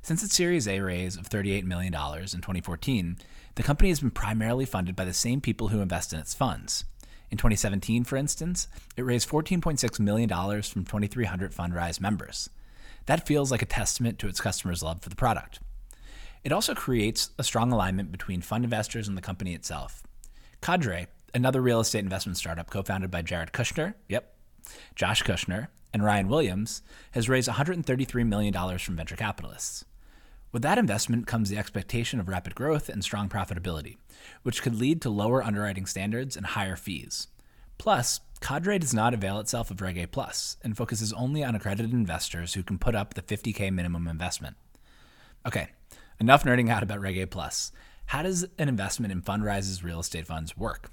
Since 0.04 0.24
its 0.24 0.36
Series 0.36 0.68
A 0.68 0.80
raise 0.80 1.18
of 1.18 1.28
$38 1.28 1.64
million 1.64 1.92
in 1.92 1.92
2014, 1.92 3.18
the 3.56 3.64
company 3.64 3.90
has 3.90 4.02
been 4.02 4.12
primarily 4.12 4.66
funded 4.66 4.96
by 4.96 5.06
the 5.06 5.12
same 5.12 5.42
people 5.42 5.70
who 5.70 5.82
invest 5.82 6.14
in 6.14 6.20
its 6.20 6.36
funds. 6.36 6.86
In 7.32 7.40
2017, 7.40 8.04
for 8.04 8.16
instance, 8.16 8.68
it 8.96 9.02
raised 9.02 9.28
$14.6 9.28 10.00
million 10.00 10.30
from 10.30 10.86
2,300 10.86 11.52
Fundrise 11.52 12.00
members. 12.00 12.52
That 13.08 13.26
feels 13.26 13.50
like 13.50 13.64
a 13.64 13.66
testament 13.66 14.20
to 14.20 14.28
its 14.28 14.40
customers' 14.40 14.84
love 14.84 15.02
for 15.02 15.10
the 15.10 15.16
product. 15.16 15.62
It 16.44 16.52
also 16.52 16.76
creates 16.76 17.32
a 17.40 17.44
strong 17.44 17.72
alignment 17.72 18.12
between 18.12 18.42
fund 18.42 18.64
investors 18.64 19.08
and 19.08 19.18
the 19.18 19.22
company 19.24 19.56
itself. 19.56 20.04
Cadre, 20.62 21.08
another 21.34 21.62
real 21.62 21.80
estate 21.80 22.04
investment 22.04 22.38
startup 22.38 22.70
co 22.70 22.84
founded 22.84 23.12
by 23.12 23.22
Jared 23.22 23.52
Kushner, 23.52 23.94
yep, 24.08 24.36
Josh 24.96 25.24
Kushner, 25.24 25.68
and 25.94 26.04
Ryan 26.04 26.28
Williams, 26.28 26.82
has 27.12 27.30
raised 27.30 27.50
$133 27.50 28.28
million 28.28 28.78
from 28.78 28.96
venture 28.96 29.16
capitalists. 29.16 29.86
With 30.52 30.62
that 30.62 30.78
investment 30.78 31.28
comes 31.28 31.50
the 31.50 31.58
expectation 31.58 32.20
of 32.20 32.28
rapid 32.30 32.56
growth 32.56 32.90
and 32.90 33.04
strong 33.04 33.30
profitability, 33.30 33.98
which 34.44 34.62
could 34.62 34.76
lead 34.76 35.02
to 35.02 35.10
lower 35.10 35.44
underwriting 35.44 35.86
standards 35.86 36.36
and 36.36 36.46
higher 36.46 36.76
fees. 36.76 37.28
Plus, 37.78 38.22
Cadre 38.40 38.80
does 38.80 38.94
not 38.94 39.14
avail 39.14 39.40
itself 39.40 39.72
of 39.72 39.82
Reg 39.82 39.98
A 39.98 40.08
Plus 40.08 40.58
and 40.64 40.78
focuses 40.78 41.14
only 41.14 41.44
on 41.44 41.56
accredited 41.56 41.92
investors 41.92 42.54
who 42.54 42.64
can 42.64 42.78
put 42.78 42.96
up 42.96 43.14
the 43.14 43.22
50k 43.22 43.72
minimum 43.72 44.08
investment. 44.08 44.56
Okay, 45.46 45.70
enough 46.20 46.44
nerding 46.44 46.70
out 46.70 46.84
about 46.84 47.02
Reg 47.02 47.18
A 47.18 47.28
Plus. 47.28 47.72
How 48.08 48.22
does 48.22 48.48
an 48.58 48.70
investment 48.70 49.12
in 49.12 49.22
Fundrise's 49.22 49.84
real 49.84 50.00
estate 50.00 50.28
funds 50.28 50.56
work? 50.56 50.92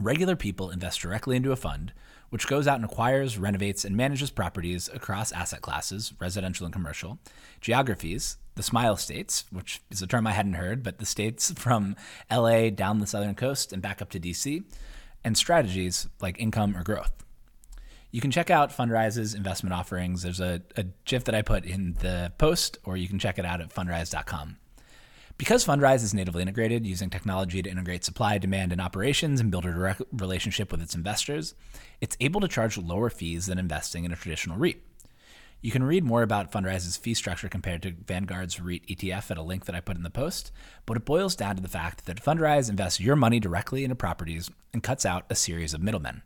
Regular 0.00 0.36
people 0.36 0.70
invest 0.70 1.00
directly 1.00 1.36
into 1.36 1.52
a 1.52 1.56
fund 1.56 1.92
which 2.30 2.46
goes 2.46 2.66
out 2.66 2.76
and 2.76 2.84
acquires, 2.84 3.38
renovates, 3.38 3.84
and 3.84 3.96
manages 3.96 4.30
properties 4.30 4.88
across 4.92 5.32
asset 5.32 5.60
classes, 5.60 6.12
residential 6.18 6.66
and 6.66 6.72
commercial, 6.72 7.18
geographies, 7.60 8.36
the 8.54 8.62
Smile 8.62 8.96
States, 8.96 9.44
which 9.50 9.80
is 9.90 10.02
a 10.02 10.06
term 10.06 10.26
I 10.26 10.32
hadn't 10.32 10.54
heard, 10.54 10.82
but 10.82 10.98
the 10.98 11.06
states 11.06 11.52
from 11.56 11.94
LA 12.30 12.70
down 12.70 13.00
the 13.00 13.06
southern 13.06 13.34
coast 13.34 13.72
and 13.72 13.82
back 13.82 14.02
up 14.02 14.10
to 14.10 14.20
DC, 14.20 14.62
and 15.24 15.36
strategies 15.36 16.08
like 16.20 16.40
income 16.40 16.76
or 16.76 16.82
growth. 16.82 17.12
You 18.10 18.22
can 18.22 18.30
check 18.30 18.48
out 18.48 18.72
Fundrise's 18.72 19.34
investment 19.34 19.74
offerings. 19.74 20.22
There's 20.22 20.40
a, 20.40 20.62
a 20.76 20.84
GIF 21.04 21.24
that 21.24 21.34
I 21.34 21.42
put 21.42 21.66
in 21.66 21.94
the 22.00 22.32
post, 22.38 22.78
or 22.84 22.96
you 22.96 23.08
can 23.08 23.18
check 23.18 23.38
it 23.38 23.44
out 23.44 23.60
at 23.60 23.68
fundrise.com. 23.68 24.56
Because 25.38 25.64
Fundrise 25.64 26.02
is 26.02 26.12
natively 26.12 26.42
integrated, 26.42 26.84
using 26.84 27.10
technology 27.10 27.62
to 27.62 27.70
integrate 27.70 28.04
supply, 28.04 28.38
demand, 28.38 28.72
and 28.72 28.80
operations 28.80 29.40
and 29.40 29.52
build 29.52 29.66
a 29.66 29.72
direct 29.72 30.02
relationship 30.12 30.72
with 30.72 30.82
its 30.82 30.96
investors, 30.96 31.54
it's 32.00 32.16
able 32.18 32.40
to 32.40 32.48
charge 32.48 32.76
lower 32.76 33.08
fees 33.08 33.46
than 33.46 33.56
investing 33.56 34.04
in 34.04 34.10
a 34.10 34.16
traditional 34.16 34.58
REIT. 34.58 34.82
You 35.60 35.70
can 35.70 35.84
read 35.84 36.02
more 36.02 36.22
about 36.22 36.50
Fundrise's 36.50 36.96
fee 36.96 37.14
structure 37.14 37.48
compared 37.48 37.82
to 37.82 37.92
Vanguard's 37.92 38.60
REIT 38.60 38.84
ETF 38.88 39.30
at 39.30 39.38
a 39.38 39.42
link 39.42 39.66
that 39.66 39.76
I 39.76 39.80
put 39.80 39.96
in 39.96 40.02
the 40.02 40.10
post, 40.10 40.50
but 40.86 40.96
it 40.96 41.04
boils 41.04 41.36
down 41.36 41.54
to 41.54 41.62
the 41.62 41.68
fact 41.68 42.06
that 42.06 42.22
Fundrise 42.22 42.68
invests 42.68 42.98
your 42.98 43.16
money 43.16 43.38
directly 43.38 43.84
into 43.84 43.94
properties 43.94 44.50
and 44.72 44.82
cuts 44.82 45.06
out 45.06 45.24
a 45.30 45.36
series 45.36 45.72
of 45.72 45.82
middlemen. 45.82 46.22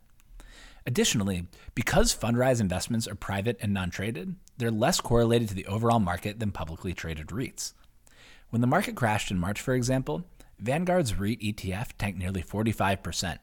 Additionally, 0.87 1.45
because 1.75 2.15
Fundrise 2.15 2.59
investments 2.59 3.07
are 3.07 3.15
private 3.15 3.57
and 3.61 3.75
non 3.75 3.91
traded, 3.91 4.35
they're 4.57 4.71
less 4.71 4.99
correlated 4.99 5.49
to 5.49 5.55
the 5.55 5.67
overall 5.67 5.99
market 5.99 6.39
than 6.39 6.51
publicly 6.51 6.93
traded 6.93 7.27
REITs. 7.27 7.73
When 8.53 8.61
the 8.61 8.67
market 8.67 8.93
crashed 8.95 9.31
in 9.31 9.39
March, 9.39 9.59
for 9.59 9.73
example, 9.73 10.25
Vanguard's 10.59 11.17
REIT 11.17 11.41
ETF 11.41 11.93
tanked 11.97 12.19
nearly 12.19 12.43
45%, 12.43 13.39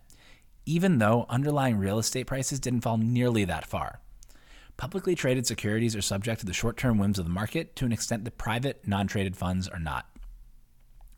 even 0.66 0.98
though 0.98 1.26
underlying 1.28 1.78
real 1.78 1.98
estate 1.98 2.28
prices 2.28 2.60
didn't 2.60 2.82
fall 2.82 2.96
nearly 2.96 3.44
that 3.44 3.66
far. 3.66 3.98
Publicly 4.76 5.16
traded 5.16 5.48
securities 5.48 5.96
are 5.96 6.00
subject 6.00 6.38
to 6.38 6.46
the 6.46 6.52
short 6.52 6.76
term 6.76 6.96
whims 6.96 7.18
of 7.18 7.24
the 7.24 7.32
market 7.32 7.74
to 7.74 7.84
an 7.84 7.90
extent 7.90 8.22
that 8.22 8.38
private, 8.38 8.86
non 8.86 9.08
traded 9.08 9.36
funds 9.36 9.66
are 9.66 9.80
not. 9.80 10.06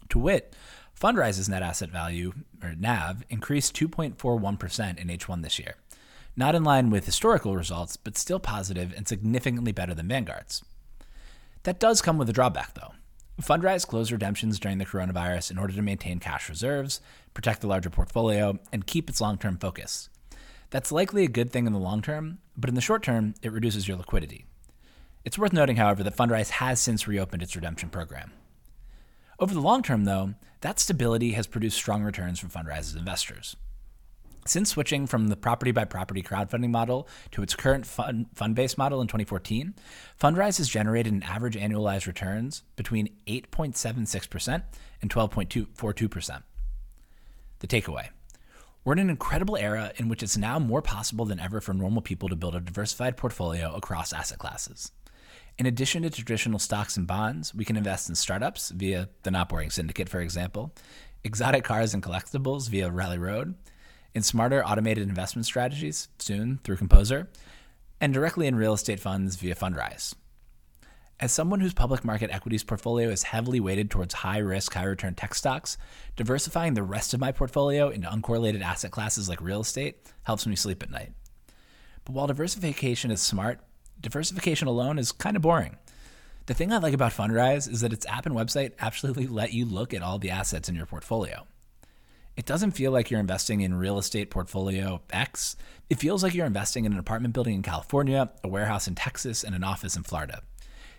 To 0.09 0.19
wit, 0.19 0.57
Fundrise's 0.95 1.51
net 1.51 1.63
asset 1.63 1.91
value, 1.91 2.33
or 2.63 2.75
NAV, 2.75 3.27
increased 3.29 3.77
2.41% 3.77 4.99
in 4.99 5.09
H1 5.09 5.43
this 5.43 5.59
year. 5.59 5.75
Not 6.35 6.55
in 6.55 6.65
line 6.65 6.89
with 6.89 7.05
historical 7.05 7.57
results, 7.57 7.99
but 7.99 8.17
still 8.17 8.41
positive 8.41 8.95
and 8.97 9.07
significantly 9.07 9.73
better 9.73 9.93
than 9.93 10.09
Vanguard's. 10.09 10.65
That 11.65 11.79
does 11.79 12.01
come 12.01 12.17
with 12.17 12.31
a 12.31 12.33
drawback, 12.33 12.73
though. 12.73 12.95
Fundrise 13.43 13.87
closed 13.87 14.13
redemptions 14.13 14.59
during 14.59 14.79
the 14.79 14.87
coronavirus 14.87 15.51
in 15.51 15.59
order 15.59 15.73
to 15.73 15.83
maintain 15.83 16.21
cash 16.21 16.49
reserves, 16.49 17.01
protect 17.35 17.61
the 17.61 17.67
larger 17.67 17.91
portfolio, 17.91 18.59
and 18.73 18.87
keep 18.87 19.09
its 19.09 19.21
long 19.21 19.37
term 19.37 19.59
focus. 19.59 20.09
That's 20.71 20.93
likely 20.93 21.25
a 21.25 21.29
good 21.29 21.51
thing 21.51 21.67
in 21.67 21.73
the 21.73 21.79
long 21.79 22.03
term, 22.03 22.39
but 22.57 22.69
in 22.69 22.75
the 22.75 22.81
short 22.81 23.03
term, 23.03 23.35
it 23.43 23.53
reduces 23.53 23.89
your 23.89 23.97
liquidity. 23.97 24.47
It's 25.25 25.39
worth 25.39 25.53
noting, 25.53 25.77
however, 25.77 26.03
that 26.03 26.17
Fundrise 26.17 26.51
has 26.51 26.81
since 26.81 27.07
reopened 27.07 27.43
its 27.43 27.55
redemption 27.55 27.91
program. 27.91 28.33
Over 29.39 29.55
the 29.55 29.61
long 29.61 29.83
term, 29.83 30.05
though, 30.05 30.35
that 30.61 30.79
stability 30.79 31.33
has 31.33 31.47
produced 31.47 31.77
strong 31.77 32.03
returns 32.03 32.39
for 32.39 32.47
Fundrise's 32.47 32.95
investors. 32.95 33.57
Since 34.45 34.71
switching 34.71 35.07
from 35.07 35.29
the 35.29 35.37
property 35.37 35.71
by 35.71 35.85
property 35.85 36.23
crowdfunding 36.23 36.71
model 36.71 37.09
to 37.31 37.43
its 37.43 37.55
current 37.55 37.87
fund, 37.87 38.27
fund 38.35 38.57
based 38.57 38.77
model 38.77 39.01
in 39.01 39.07
2014, 39.07 39.75
Fundrise 40.21 40.59
has 40.59 40.69
generated 40.69 41.13
an 41.13 41.23
average 41.23 41.57
annualized 41.57 42.07
returns 42.07 42.63
between 42.75 43.11
8.76% 43.29 44.63
and 45.01 45.11
12.42%. 45.11 46.43
The 47.61 47.67
takeaway 47.69 48.09
we're 48.85 48.95
in 48.95 48.99
an 48.99 49.11
incredible 49.11 49.57
era 49.57 49.93
in 49.97 50.09
which 50.09 50.25
it's 50.25 50.37
now 50.37 50.59
more 50.59 50.83
possible 50.83 51.25
than 51.25 51.39
ever 51.39 51.61
for 51.61 51.73
normal 51.73 52.03
people 52.03 52.29
to 52.29 52.35
build 52.35 52.57
a 52.57 52.61
diversified 52.61 53.17
portfolio 53.17 53.73
across 53.75 54.13
asset 54.13 54.39
classes. 54.39 54.91
In 55.57 55.67
addition 55.67 56.03
to 56.03 56.11
traditional 56.11 56.59
stocks 56.59 56.97
and 56.97 57.07
bonds, 57.07 57.55
we 57.55 57.65
can 57.65 57.77
invest 57.77 58.09
in 58.09 58.17
startups 58.17 58.71
via 58.71 59.09
the 59.23 59.31
Not 59.31 59.49
Boring 59.49 59.71
Syndicate, 59.71 60.09
for 60.09 60.21
example, 60.21 60.75
exotic 61.23 61.63
cars 61.63 61.95
and 61.95 62.03
collectibles 62.03 62.69
via 62.69 62.91
Rally 62.91 63.19
Road, 63.19 63.55
in 64.15 64.23
smarter 64.23 64.65
automated 64.65 65.09
investment 65.09 65.47
strategies, 65.47 66.09
soon 66.19 66.59
through 66.65 66.77
Composer, 66.77 67.29
and 68.01 68.13
directly 68.13 68.47
in 68.47 68.57
real 68.57 68.75
estate 68.75 69.01
funds 69.01 69.37
via 69.37 69.55
Fundrise. 69.55 70.15
As 71.21 71.31
someone 71.31 71.61
whose 71.61 71.73
public 71.73 72.05
market 72.05 72.31
equities 72.33 72.65
portfolio 72.65 73.09
is 73.09 73.23
heavily 73.23 73.61
weighted 73.61 73.91
towards 73.91 74.13
high 74.13 74.39
risk, 74.39 74.75
high 74.75 74.83
return 74.83 75.15
tech 75.15 75.35
stocks, 75.35 75.79
diversifying 76.17 76.75
the 76.75 76.83
rest 76.83 77.15
of 77.15 77.21
my 77.21 77.31
portfolio 77.31 77.91
into 77.91 78.09
uncorrelated 78.09 78.61
asset 78.61 78.91
classes 78.91 79.29
like 79.29 79.41
real 79.41 79.61
estate 79.61 80.11
helps 80.25 80.49
me 80.49 80.57
sleep 80.57 80.83
at 80.83 80.91
night. 80.91 81.13
But 82.05 82.15
while 82.15 82.27
diversification 82.27 83.13
is 83.13 83.23
smart, 83.23 83.61
diversification 84.01 84.67
alone 84.67 84.99
is 84.99 85.13
kind 85.13 85.37
of 85.37 85.43
boring. 85.43 85.77
The 86.47 86.55
thing 86.55 86.73
I 86.73 86.79
like 86.79 86.95
about 86.95 87.13
Fundrise 87.13 87.71
is 87.71 87.83
that 87.83 87.93
its 87.93 88.07
app 88.07 88.27
and 88.27 88.35
website 88.35 88.73
absolutely 88.81 89.29
let 89.29 89.53
you 89.53 89.65
look 89.65 89.95
at 89.95 90.03
all 90.03 90.19
the 90.19 90.31
assets 90.31 90.69
in 90.69 90.75
your 90.75 90.87
portfolio. 90.87 91.47
It 92.35 92.47
doesn't 92.47 92.71
feel 92.71 92.93
like 92.93 93.11
you're 93.11 93.21
investing 93.21 93.61
in 93.61 93.75
real 93.75 93.99
estate 93.99 94.31
portfolio 94.31 95.03
X. 95.11 95.55
It 95.91 95.99
feels 95.99 96.23
like 96.23 96.33
you're 96.33 96.47
investing 96.47 96.87
in 96.87 96.93
an 96.93 96.99
apartment 96.99 97.35
building 97.35 97.55
in 97.55 97.63
California, 97.63 98.31
a 98.43 98.49
warehouse 98.49 98.89
in 98.89 98.95
Texas, 98.95 99.45
and 99.45 99.55
an 99.55 99.63
office 99.63 99.97
in 99.97 100.03
Florida. 100.03 100.43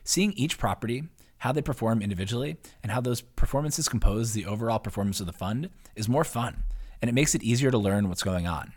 Seeing 0.03 0.33
each 0.33 0.59
property, 0.59 1.05
how 1.39 1.51
they 1.51 1.61
perform 1.61 2.03
individually, 2.03 2.57
and 2.83 2.91
how 2.91 3.01
those 3.01 3.21
performances 3.21 3.89
compose 3.89 4.33
the 4.33 4.45
overall 4.45 4.77
performance 4.77 5.19
of 5.19 5.25
the 5.25 5.33
fund 5.33 5.69
is 5.95 6.07
more 6.07 6.23
fun, 6.23 6.63
and 7.01 7.09
it 7.09 7.13
makes 7.13 7.33
it 7.33 7.41
easier 7.41 7.71
to 7.71 7.79
learn 7.79 8.09
what's 8.09 8.23
going 8.23 8.45
on. 8.45 8.73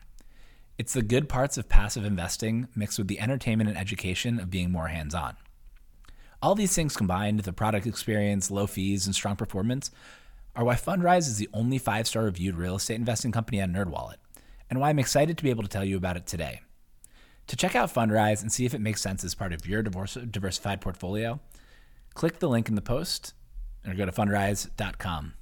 It's 0.79 0.95
the 0.95 1.03
good 1.03 1.29
parts 1.29 1.59
of 1.59 1.69
passive 1.69 2.05
investing 2.05 2.69
mixed 2.75 2.99
with 2.99 3.09
the 3.09 3.21
entertainment 3.21 3.69
and 3.69 3.79
education 3.79 4.41
of 4.41 4.51
being 4.51 4.71
more 4.71 4.89
hands 4.89 5.15
on. 5.15 5.37
All 6.41 6.55
these 6.55 6.75
things 6.75 6.97
combined, 6.97 7.41
the 7.41 7.53
product 7.53 7.87
experience, 7.87 8.51
low 8.51 8.67
fees, 8.67 9.07
and 9.07 9.15
strong 9.15 9.37
performance, 9.37 9.91
are 10.57 10.65
why 10.65 10.75
Fundrise 10.75 11.29
is 11.29 11.37
the 11.37 11.51
only 11.53 11.79
five 11.79 12.09
star 12.09 12.25
reviewed 12.25 12.57
real 12.57 12.77
estate 12.77 12.97
investing 12.97 13.31
company 13.31 13.61
on 13.61 13.73
NerdWallet, 13.73 14.17
and 14.69 14.81
why 14.81 14.89
I'm 14.89 14.99
excited 14.99 15.37
to 15.37 15.45
be 15.45 15.51
able 15.51 15.63
to 15.63 15.69
tell 15.69 15.85
you 15.85 15.97
about 15.97 16.17
it 16.17 16.27
today. 16.27 16.63
To 17.49 17.57
check 17.57 17.77
out 17.77 17.95
Fundrise 17.95 18.43
and 18.43 18.51
see 18.51 18.65
if 18.65 18.75
it 18.75 18.81
makes 18.81 19.01
sense 19.01 19.23
as 19.23 19.35
part 19.35 19.53
of 19.53 19.67
your 19.67 19.83
diversified 19.83 20.81
portfolio, 20.81 21.39
click 22.15 22.41
the 22.41 22.49
link 22.49 22.69
in 22.69 22.75
the 22.75 22.83
post 22.83 23.35
or 23.87 23.95
go 23.95 24.07
to 24.07 24.11
fundrise.com. 24.11 25.35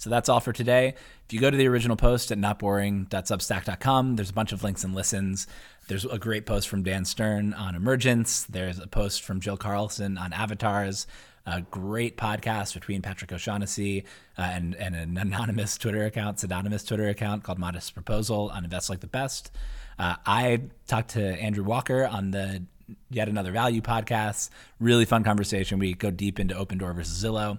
So 0.00 0.08
that's 0.08 0.30
all 0.30 0.40
for 0.40 0.54
today. 0.54 0.94
If 1.26 1.34
you 1.34 1.40
go 1.40 1.50
to 1.50 1.56
the 1.58 1.68
original 1.68 1.94
post 1.94 2.32
at 2.32 2.38
notboring.substack.com, 2.38 4.16
there's 4.16 4.30
a 4.30 4.32
bunch 4.32 4.52
of 4.52 4.64
links 4.64 4.82
and 4.82 4.94
listens. 4.94 5.46
There's 5.88 6.06
a 6.06 6.18
great 6.18 6.46
post 6.46 6.70
from 6.70 6.82
Dan 6.82 7.04
Stern 7.04 7.52
on 7.52 7.74
emergence. 7.74 8.44
There's 8.44 8.78
a 8.78 8.86
post 8.86 9.20
from 9.20 9.40
Jill 9.40 9.58
Carlson 9.58 10.16
on 10.16 10.32
avatars. 10.32 11.06
A 11.44 11.60
great 11.60 12.16
podcast 12.16 12.72
between 12.72 13.02
Patrick 13.02 13.30
O'Shaughnessy 13.30 14.04
uh, 14.38 14.42
and, 14.42 14.74
and 14.76 14.96
an 14.96 15.18
anonymous 15.18 15.76
Twitter 15.76 16.06
account, 16.06 16.38
pseudonymous 16.38 16.86
Twitter 16.86 17.08
account 17.08 17.42
called 17.42 17.58
Modest 17.58 17.92
Proposal 17.92 18.50
on 18.54 18.64
Invest 18.64 18.88
Like 18.88 19.00
the 19.00 19.06
Best. 19.06 19.50
Uh, 19.98 20.16
I 20.24 20.62
talked 20.86 21.10
to 21.10 21.22
Andrew 21.22 21.64
Walker 21.64 22.06
on 22.06 22.30
the 22.30 22.62
Yet 23.10 23.28
Another 23.28 23.52
Value 23.52 23.82
podcast. 23.82 24.48
Really 24.78 25.04
fun 25.04 25.24
conversation. 25.24 25.78
We 25.78 25.92
go 25.92 26.10
deep 26.10 26.40
into 26.40 26.54
Opendoor 26.54 26.94
versus 26.94 27.22
Zillow. 27.22 27.58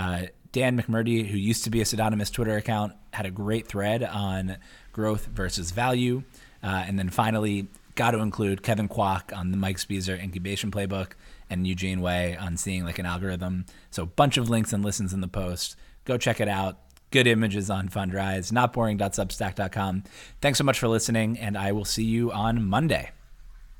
Uh, 0.00 0.26
Dan 0.52 0.80
McMurtrie, 0.80 1.26
who 1.26 1.36
used 1.36 1.64
to 1.64 1.70
be 1.70 1.80
a 1.80 1.84
pseudonymous 1.84 2.30
Twitter 2.30 2.56
account, 2.56 2.94
had 3.12 3.26
a 3.26 3.30
great 3.30 3.66
thread 3.66 4.02
on 4.02 4.56
growth 4.92 5.26
versus 5.26 5.70
value. 5.70 6.22
Uh, 6.62 6.84
and 6.86 6.98
then 6.98 7.10
finally, 7.10 7.68
got 7.94 8.12
to 8.12 8.18
include 8.18 8.62
Kevin 8.62 8.88
Kwok 8.88 9.36
on 9.36 9.50
the 9.50 9.56
Mike 9.56 9.76
Speiser 9.76 10.20
incubation 10.20 10.70
playbook 10.70 11.12
and 11.50 11.66
Eugene 11.66 12.00
Wei 12.00 12.36
on 12.36 12.56
seeing 12.56 12.84
like 12.84 12.98
an 12.98 13.06
algorithm. 13.06 13.66
So, 13.90 14.04
a 14.04 14.06
bunch 14.06 14.36
of 14.38 14.48
links 14.48 14.72
and 14.72 14.84
listens 14.84 15.12
in 15.12 15.20
the 15.20 15.28
post. 15.28 15.76
Go 16.04 16.16
check 16.16 16.40
it 16.40 16.48
out 16.48 16.78
good 17.10 17.26
images 17.26 17.70
on 17.70 17.88
Fundrise, 17.88 18.52
notboring.substack.com. 18.52 20.04
Thanks 20.40 20.58
so 20.58 20.64
much 20.64 20.78
for 20.78 20.88
listening, 20.88 21.38
and 21.38 21.58
I 21.58 21.72
will 21.72 21.84
see 21.84 22.04
you 22.04 22.32
on 22.32 22.64
Monday. 22.64 23.10